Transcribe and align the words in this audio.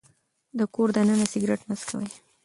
د 0.57 0.59
کور 0.73 0.89
دننه 0.95 1.25
سګرټ 1.31 1.61
مه 1.67 1.75
څکوئ. 1.81 2.09